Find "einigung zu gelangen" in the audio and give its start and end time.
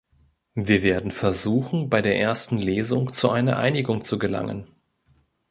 3.57-4.65